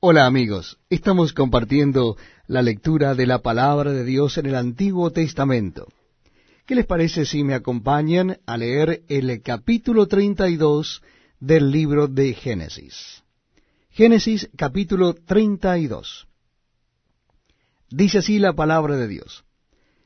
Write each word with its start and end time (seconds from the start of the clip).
Hola 0.00 0.26
amigos, 0.26 0.78
estamos 0.90 1.32
compartiendo 1.32 2.16
la 2.46 2.62
lectura 2.62 3.16
de 3.16 3.26
la 3.26 3.40
palabra 3.40 3.92
de 3.92 4.04
Dios 4.04 4.38
en 4.38 4.46
el 4.46 4.54
Antiguo 4.54 5.10
Testamento. 5.10 5.88
¿Qué 6.66 6.76
les 6.76 6.86
parece 6.86 7.26
si 7.26 7.42
me 7.42 7.54
acompañan 7.54 8.38
a 8.46 8.56
leer 8.56 9.02
el 9.08 9.42
capítulo 9.42 10.06
32 10.06 11.02
del 11.40 11.72
libro 11.72 12.06
de 12.06 12.32
Génesis? 12.32 13.24
Génesis 13.90 14.48
capítulo 14.56 15.14
32. 15.14 16.28
Dice 17.90 18.18
así 18.18 18.38
la 18.38 18.52
palabra 18.52 18.94
de 18.94 19.08
Dios. 19.08 19.42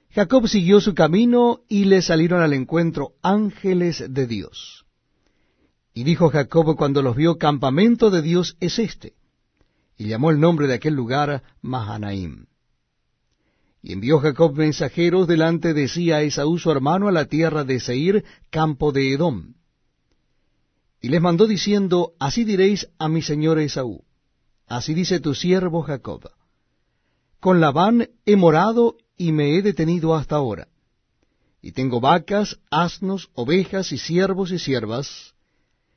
Jacob 0.08 0.48
siguió 0.48 0.80
su 0.80 0.94
camino 0.94 1.64
y 1.68 1.84
le 1.84 2.00
salieron 2.00 2.40
al 2.40 2.54
encuentro 2.54 3.12
ángeles 3.20 4.02
de 4.08 4.26
Dios. 4.26 4.86
Y 5.92 6.04
dijo 6.04 6.30
Jacob 6.30 6.76
cuando 6.78 7.02
los 7.02 7.14
vio, 7.14 7.36
campamento 7.36 8.08
de 8.08 8.22
Dios 8.22 8.56
es 8.58 8.78
este 8.78 9.16
y 10.02 10.08
llamó 10.08 10.32
el 10.32 10.40
nombre 10.40 10.66
de 10.66 10.74
aquel 10.74 10.94
lugar 10.94 11.44
Mahanaim. 11.60 12.46
Y 13.84 13.92
envió 13.92 14.18
Jacob 14.18 14.52
mensajeros 14.56 15.28
delante 15.28 15.74
de 15.74 15.86
sí 15.86 16.10
a 16.10 16.22
Esaú 16.22 16.58
su 16.58 16.72
hermano 16.72 17.06
a 17.06 17.12
la 17.12 17.26
tierra 17.26 17.62
de 17.62 17.78
Seir, 17.78 18.24
campo 18.50 18.90
de 18.90 19.12
Edom. 19.12 19.54
Y 21.00 21.08
les 21.08 21.20
mandó 21.20 21.46
diciendo, 21.46 22.14
Así 22.18 22.42
diréis 22.42 22.88
a 22.98 23.08
mi 23.08 23.22
señor 23.22 23.60
Esaú, 23.60 24.02
así 24.66 24.92
dice 24.92 25.20
tu 25.20 25.36
siervo 25.36 25.82
Jacob, 25.82 26.28
con 27.38 27.60
Labán 27.60 28.08
he 28.26 28.34
morado 28.34 28.96
y 29.16 29.30
me 29.30 29.56
he 29.56 29.62
detenido 29.62 30.16
hasta 30.16 30.34
ahora, 30.34 30.66
y 31.60 31.70
tengo 31.70 32.00
vacas, 32.00 32.58
asnos, 32.72 33.30
ovejas 33.34 33.92
y 33.92 33.98
siervos 33.98 34.50
y 34.50 34.58
siervas, 34.58 35.34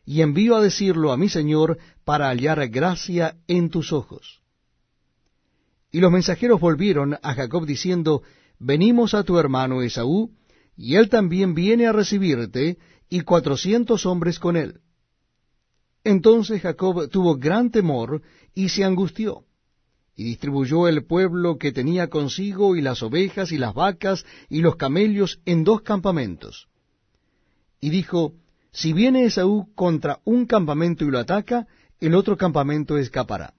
y 0.05 0.21
envío 0.21 0.55
a 0.55 0.61
decirlo 0.61 1.11
a 1.11 1.17
mi 1.17 1.29
señor 1.29 1.77
para 2.03 2.29
hallar 2.29 2.67
gracia 2.69 3.37
en 3.47 3.69
tus 3.69 3.91
ojos. 3.91 4.41
Y 5.91 5.99
los 5.99 6.11
mensajeros 6.11 6.59
volvieron 6.59 7.17
a 7.21 7.33
Jacob 7.33 7.65
diciendo, 7.65 8.21
Venimos 8.59 9.13
a 9.13 9.23
tu 9.23 9.37
hermano 9.37 9.81
Esaú, 9.81 10.31
y 10.77 10.95
él 10.95 11.09
también 11.09 11.55
viene 11.55 11.87
a 11.87 11.91
recibirte, 11.91 12.77
y 13.09 13.21
cuatrocientos 13.21 14.05
hombres 14.05 14.39
con 14.39 14.57
él. 14.57 14.81
Entonces 16.03 16.61
Jacob 16.61 17.09
tuvo 17.09 17.37
gran 17.37 17.71
temor 17.71 18.21
y 18.53 18.69
se 18.69 18.83
angustió, 18.83 19.45
y 20.15 20.23
distribuyó 20.23 20.87
el 20.87 21.05
pueblo 21.05 21.57
que 21.57 21.71
tenía 21.71 22.09
consigo, 22.09 22.75
y 22.75 22.81
las 22.81 23.01
ovejas, 23.01 23.51
y 23.51 23.57
las 23.57 23.73
vacas, 23.73 24.25
y 24.49 24.61
los 24.61 24.75
camellos 24.75 25.39
en 25.45 25.63
dos 25.63 25.81
campamentos. 25.81 26.67
Y 27.81 27.89
dijo, 27.89 28.33
si 28.75 28.91
viene 28.91 29.23
Esaú 29.23 29.73
contra 29.73 30.19
un 30.25 30.45
campamento 30.45 31.05
y 31.05 31.09
lo 31.09 31.17
ataca, 31.17 31.65
el 32.01 32.13
otro 32.13 32.35
campamento 32.35 32.97
escapará. 32.97 33.53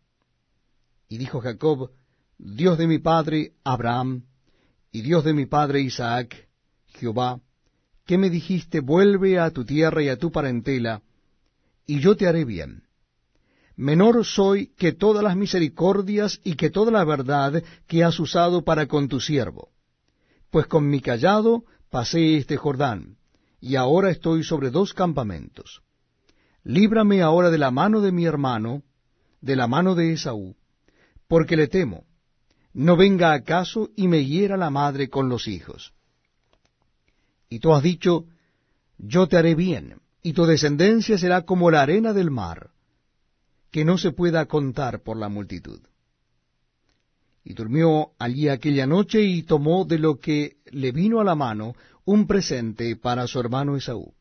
Y 1.09 1.17
dijo 1.17 1.41
Jacob, 1.41 1.91
Dios 2.37 2.77
de 2.77 2.87
mi 2.87 2.99
padre 2.99 3.55
Abraham, 3.65 4.27
y 4.93 5.01
Dios 5.01 5.25
de 5.25 5.33
mi 5.33 5.47
padre 5.47 5.81
Isaac, 5.81 6.49
Jehová, 6.89 7.41
¿qué 8.05 8.19
me 8.19 8.29
dijiste, 8.29 8.81
vuelve 8.81 9.39
a 9.39 9.51
tu 9.51 9.65
tierra 9.65 10.03
y 10.03 10.11
a 10.11 10.19
tu 10.19 10.31
parentela, 10.31 11.01
y 11.87 12.01
yo 12.01 12.15
te 12.15 12.27
haré 12.27 12.45
bien. 12.45 12.83
Menor 13.75 14.23
soy 14.23 14.75
que 14.77 14.93
todas 14.93 15.25
las 15.25 15.35
misericordias 15.35 16.41
y 16.45 16.57
que 16.57 16.69
toda 16.69 16.93
la 16.93 17.05
verdad 17.05 17.63
que 17.87 18.05
has 18.05 18.21
usado 18.21 18.65
para 18.65 18.87
con 18.87 19.09
tu 19.09 19.21
siervo. 19.21 19.71
Pues 20.51 20.67
con 20.67 20.91
mi 20.91 21.01
callado 21.01 21.65
pasé 21.89 22.37
este 22.37 22.59
Jordán, 22.59 23.17
y 23.67 23.75
ahora 23.75 24.11
estoy 24.11 24.45
sobre 24.45 24.71
dos 24.71 24.95
campamentos. 24.95 25.83
Líbrame 26.63 27.21
ahora 27.21 27.51
de 27.51 27.59
la 27.59 27.73
mano 27.73 28.01
de 28.01 28.13
mi 28.13 28.25
hermano, 28.25 28.85
de 29.41 29.57
la 29.57 29.67
mano 29.67 29.97
de 29.97 30.13
Esaú, 30.13 30.55
porque 31.27 31.57
le 31.57 31.67
temo, 31.67 32.05
no 32.73 32.97
venga 32.97 33.33
acaso 33.33 33.91
y 33.97 34.07
me 34.07 34.25
hiera 34.25 34.57
la 34.57 34.71
madre 34.71 35.09
con 35.09 35.29
los 35.29 35.49
hijos. 35.49 35.95
Y 37.49 37.59
tú 37.59 37.75
has 37.75 37.83
dicho, 37.83 38.27
yo 38.99 39.27
te 39.27 39.37
haré 39.37 39.57
bien, 39.57 40.01
y 40.23 40.33
tu 40.33 40.47
descendencia 40.47 41.19
será 41.19 41.43
como 41.43 41.69
la 41.69 41.83
arena 41.83 42.13
del 42.13 42.31
mar, 42.31 42.71
que 43.73 43.85
no 43.85 43.99
se 43.99 44.13
pueda 44.13 44.47
contar 44.47 45.03
por 45.03 45.17
la 45.17 45.29
multitud. 45.29 45.81
Y 47.43 47.55
durmió 47.55 48.13
allí 48.21 48.49
aquella 48.49 48.87
noche 48.87 49.23
y 49.23 49.43
tomó 49.43 49.85
de 49.85 49.99
lo 49.99 50.21
que 50.21 50.59
le 50.67 50.93
vino 50.93 51.21
a 51.21 51.25
la 51.25 51.35
mano 51.35 51.75
un 52.07 52.29
presente 52.29 52.95
para 52.97 53.27
su 53.27 53.41
hermano 53.41 53.77
Esaú. 53.77 54.15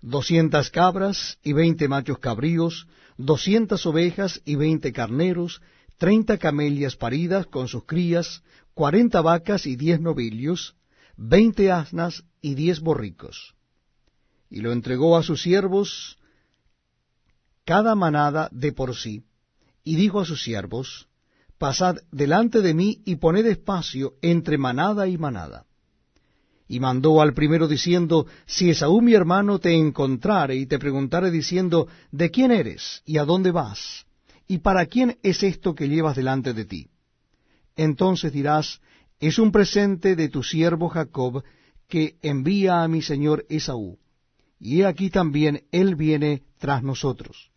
Doscientas 0.00 0.70
cabras 0.70 1.38
y 1.42 1.52
veinte 1.52 1.88
machos 1.88 2.18
cabríos, 2.18 2.86
doscientas 3.18 3.84
ovejas 3.84 4.40
y 4.44 4.54
veinte 4.54 4.92
carneros, 4.92 5.60
treinta 5.98 6.38
camelias 6.38 6.94
paridas 6.96 7.46
con 7.46 7.66
sus 7.66 7.84
crías, 7.84 8.42
cuarenta 8.74 9.20
vacas 9.22 9.66
y 9.66 9.74
diez 9.74 10.00
novillos, 10.00 10.76
veinte 11.16 11.72
asnas 11.72 12.24
y 12.40 12.54
diez 12.54 12.80
borricos. 12.80 13.54
Y 14.48 14.60
lo 14.60 14.70
entregó 14.70 15.16
a 15.16 15.24
sus 15.24 15.42
siervos 15.42 16.16
cada 17.64 17.96
manada 17.96 18.48
de 18.52 18.72
por 18.72 18.94
sí, 18.94 19.24
y 19.82 19.96
dijo 19.96 20.20
a 20.20 20.24
sus 20.24 20.44
siervos, 20.44 21.08
Pasad 21.58 21.96
delante 22.12 22.60
de 22.60 22.74
mí 22.74 23.02
y 23.04 23.16
poned 23.16 23.46
espacio 23.46 24.14
entre 24.22 24.58
manada 24.58 25.08
y 25.08 25.18
manada. 25.18 25.66
Y 26.66 26.80
mandó 26.80 27.20
al 27.20 27.34
primero 27.34 27.68
diciendo, 27.68 28.26
Si 28.46 28.70
Esaú 28.70 29.02
mi 29.02 29.14
hermano 29.14 29.58
te 29.58 29.74
encontrare 29.74 30.56
y 30.56 30.66
te 30.66 30.78
preguntare 30.78 31.30
diciendo, 31.30 31.88
¿de 32.10 32.30
quién 32.30 32.50
eres 32.50 33.02
y 33.04 33.18
a 33.18 33.24
dónde 33.24 33.50
vas? 33.50 34.06
¿Y 34.46 34.58
para 34.58 34.86
quién 34.86 35.18
es 35.22 35.42
esto 35.42 35.74
que 35.74 35.88
llevas 35.88 36.16
delante 36.16 36.54
de 36.54 36.64
ti? 36.64 36.88
Entonces 37.76 38.32
dirás, 38.32 38.80
es 39.20 39.38
un 39.38 39.52
presente 39.52 40.16
de 40.16 40.28
tu 40.28 40.42
siervo 40.42 40.88
Jacob 40.88 41.42
que 41.88 42.16
envía 42.22 42.82
a 42.82 42.88
mi 42.88 43.02
señor 43.02 43.44
Esaú. 43.48 43.98
Y 44.58 44.80
he 44.80 44.86
aquí 44.86 45.10
también 45.10 45.64
él 45.72 45.94
viene 45.94 46.42
tras 46.58 46.82
nosotros. 46.82 47.50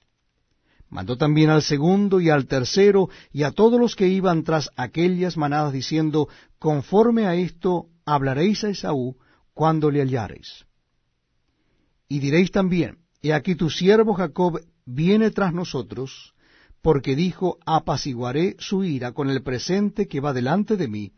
Mandó 0.89 1.18
también 1.18 1.50
al 1.50 1.62
segundo 1.62 2.22
y 2.22 2.29
al 2.29 2.47
tercero 2.47 3.09
y 3.31 3.44
a 3.44 3.51
todos 3.51 3.79
los 3.79 3.95
que 3.95 4.07
iban 4.07 4.44
tras 4.44 4.69
aquellas 4.75 5.35
manadas 5.35 5.74
diciendo, 5.74 6.29
conforme 6.59 7.25
a 7.25 7.35
esto 7.35 7.88
hablaréis 8.07 8.63
a 8.63 8.69
Esaú 8.69 9.18
cuando 9.53 9.91
le 9.91 10.00
hallareis. 10.01 10.66
Y 12.07 12.19
diréis 12.19 12.51
también, 12.51 13.00
he 13.22 13.34
aquí 13.34 13.56
tu 13.56 13.69
siervo 13.69 14.13
Jacob 14.13 14.62
viene 14.85 15.29
tras 15.31 15.53
nosotros, 15.53 16.34
porque 16.81 17.18
dijo, 17.18 17.57
apaciguaré 17.66 18.56
su 18.59 18.85
ira 18.85 19.12
con 19.12 19.29
el 19.29 19.44
presente 19.44 20.07
que 20.07 20.22
va 20.22 20.31
delante 20.31 20.78
de 20.78 20.88
mí, 20.88 21.12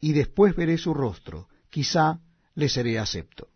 y 0.00 0.12
después 0.12 0.56
veré 0.56 0.78
su 0.78 0.94
rostro, 0.94 1.48
quizá 1.68 2.20
le 2.54 2.70
seré 2.70 2.98
acepto. 2.98 3.48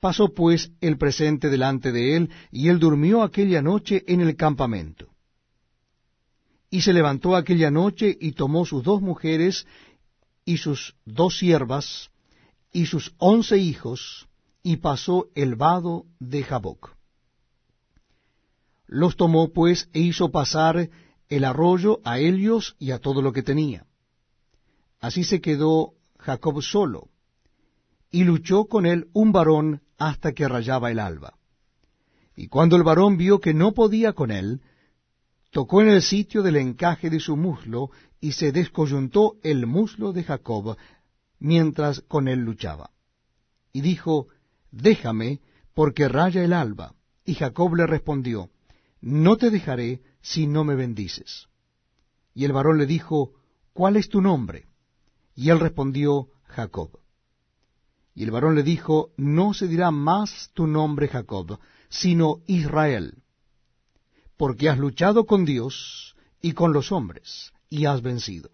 Pasó 0.00 0.34
pues 0.34 0.72
el 0.80 0.98
presente 0.98 1.48
delante 1.48 1.92
de 1.92 2.16
él, 2.16 2.30
y 2.50 2.68
él 2.70 2.80
durmió 2.80 3.22
aquella 3.22 3.62
noche 3.62 4.02
en 4.08 4.20
el 4.20 4.34
campamento. 4.34 5.06
Y 6.70 6.80
se 6.80 6.92
levantó 6.92 7.36
aquella 7.36 7.70
noche 7.70 8.16
y 8.20 8.32
tomó 8.32 8.64
sus 8.64 8.82
dos 8.82 9.00
mujeres 9.00 9.64
y 10.44 10.58
sus 10.58 10.94
dos 11.04 11.38
siervas 11.38 12.10
y 12.72 12.86
sus 12.86 13.14
once 13.18 13.58
hijos, 13.58 14.28
y 14.62 14.76
pasó 14.76 15.28
el 15.34 15.56
vado 15.56 16.06
de 16.18 16.42
Jaboc. 16.42 16.96
Los 18.86 19.16
tomó 19.16 19.52
pues 19.52 19.88
e 19.92 20.00
hizo 20.00 20.30
pasar 20.30 20.88
el 21.28 21.44
arroyo 21.44 22.00
a 22.04 22.18
ellos 22.18 22.76
y 22.78 22.92
a 22.92 22.98
todo 22.98 23.22
lo 23.22 23.32
que 23.32 23.42
tenía. 23.42 23.86
Así 25.00 25.24
se 25.24 25.40
quedó 25.40 25.94
Jacob 26.18 26.62
solo, 26.62 27.08
y 28.10 28.24
luchó 28.24 28.66
con 28.66 28.86
él 28.86 29.08
un 29.12 29.32
varón 29.32 29.82
hasta 29.98 30.32
que 30.32 30.46
rayaba 30.48 30.90
el 30.90 30.98
alba. 30.98 31.34
Y 32.36 32.48
cuando 32.48 32.76
el 32.76 32.82
varón 32.82 33.16
vio 33.16 33.40
que 33.40 33.54
no 33.54 33.72
podía 33.72 34.12
con 34.12 34.30
él, 34.30 34.62
tocó 35.52 35.82
en 35.82 35.90
el 35.90 36.02
sitio 36.02 36.42
del 36.42 36.56
encaje 36.56 37.10
de 37.10 37.20
su 37.20 37.36
muslo, 37.36 37.90
y 38.20 38.32
se 38.32 38.50
descoyuntó 38.50 39.36
el 39.42 39.66
muslo 39.66 40.12
de 40.12 40.24
Jacob, 40.24 40.76
mientras 41.38 42.00
con 42.00 42.26
él 42.26 42.40
luchaba. 42.40 42.90
Y 43.72 43.82
dijo, 43.82 44.28
Déjame, 44.70 45.40
porque 45.74 46.08
raya 46.08 46.42
el 46.42 46.52
alba. 46.52 46.94
Y 47.24 47.34
Jacob 47.34 47.74
le 47.74 47.86
respondió, 47.86 48.50
No 49.00 49.36
te 49.36 49.50
dejaré 49.50 50.02
si 50.22 50.46
no 50.46 50.64
me 50.64 50.74
bendices. 50.74 51.48
Y 52.34 52.46
el 52.46 52.52
varón 52.52 52.78
le 52.78 52.86
dijo, 52.86 53.32
¿Cuál 53.72 53.96
es 53.96 54.08
tu 54.08 54.20
nombre? 54.22 54.66
Y 55.34 55.50
él 55.50 55.60
respondió, 55.60 56.28
Jacob. 56.44 56.98
Y 58.14 58.24
el 58.24 58.30
varón 58.30 58.54
le 58.54 58.62
dijo, 58.62 59.12
no 59.16 59.54
se 59.54 59.66
dirá 59.68 59.90
más 59.90 60.50
tu 60.52 60.66
nombre 60.66 61.08
Jacob, 61.08 61.58
sino 61.88 62.42
Israel, 62.46 63.21
porque 64.36 64.68
has 64.68 64.78
luchado 64.78 65.26
con 65.26 65.44
Dios 65.44 66.16
y 66.40 66.52
con 66.52 66.72
los 66.72 66.92
hombres, 66.92 67.52
y 67.68 67.86
has 67.86 68.02
vencido. 68.02 68.50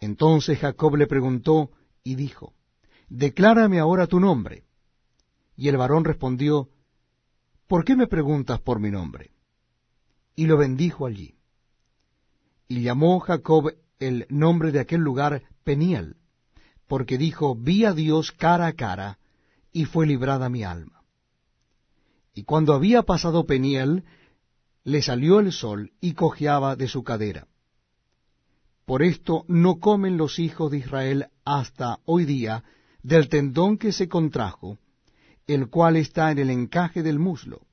Entonces 0.00 0.58
Jacob 0.58 0.96
le 0.96 1.06
preguntó 1.06 1.70
y 2.02 2.14
dijo, 2.14 2.54
Declárame 3.08 3.78
ahora 3.78 4.06
tu 4.06 4.20
nombre. 4.20 4.64
Y 5.56 5.68
el 5.68 5.76
varón 5.76 6.04
respondió, 6.04 6.68
¿Por 7.66 7.84
qué 7.84 7.94
me 7.94 8.06
preguntas 8.06 8.60
por 8.60 8.80
mi 8.80 8.90
nombre? 8.90 9.32
y 10.34 10.46
lo 10.46 10.56
bendijo 10.56 11.06
allí. 11.06 11.34
Y 12.68 12.82
llamó 12.82 13.20
Jacob 13.20 13.74
el 13.98 14.26
nombre 14.28 14.72
de 14.72 14.80
aquel 14.80 15.00
lugar 15.00 15.42
Peniel, 15.64 16.16
porque 16.86 17.18
dijo, 17.18 17.54
vi 17.54 17.84
a 17.84 17.92
Dios 17.92 18.32
cara 18.32 18.66
a 18.66 18.72
cara, 18.72 19.18
y 19.72 19.84
fue 19.84 20.06
librada 20.06 20.48
mi 20.48 20.64
alma. 20.64 21.02
Y 22.34 22.44
cuando 22.44 22.74
había 22.74 23.02
pasado 23.02 23.46
Peniel, 23.46 24.04
le 24.84 25.02
salió 25.02 25.40
el 25.40 25.52
sol 25.52 25.92
y 26.00 26.14
cojeaba 26.14 26.76
de 26.76 26.88
su 26.88 27.02
cadera. 27.02 27.46
Por 28.84 29.02
esto 29.02 29.44
no 29.48 29.78
comen 29.78 30.16
los 30.16 30.38
hijos 30.38 30.70
de 30.70 30.78
Israel 30.78 31.26
hasta 31.44 32.00
hoy 32.04 32.24
día 32.24 32.64
del 33.02 33.28
tendón 33.28 33.78
que 33.78 33.92
se 33.92 34.08
contrajo, 34.08 34.78
el 35.46 35.68
cual 35.68 35.96
está 35.96 36.30
en 36.30 36.38
el 36.38 36.50
encaje 36.50 37.02
del 37.02 37.18
muslo, 37.18 37.66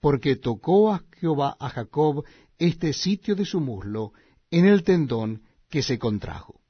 porque 0.00 0.36
tocó 0.36 0.92
a 0.92 1.02
Jehová 1.18 1.56
a 1.58 1.68
Jacob 1.68 2.24
este 2.58 2.92
sitio 2.92 3.34
de 3.34 3.44
su 3.44 3.60
muslo 3.60 4.12
en 4.50 4.66
el 4.66 4.82
tendón 4.82 5.42
que 5.68 5.82
se 5.82 5.98
contrajo. 5.98 6.60